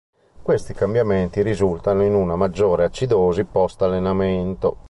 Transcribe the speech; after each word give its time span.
Questi 0.41 0.73
cambiamenti 0.73 1.43
risultano 1.43 2.03
in 2.03 2.15
una 2.15 2.35
maggiore 2.35 2.85
acidosi 2.85 3.43
post-allenamento. 3.43 4.77